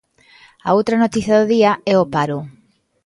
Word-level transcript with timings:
A 0.67 0.69
outra 0.77 0.99
noticia 1.03 1.37
do 1.39 1.45
día 1.55 1.71
é 1.93 1.95
o 2.03 2.09
paro. 2.13 2.39